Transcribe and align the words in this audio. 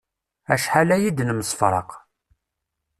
Acḥal 0.53 0.89
aya 0.95 1.05
i 1.09 1.11
d-nemsefraq. 1.17 1.89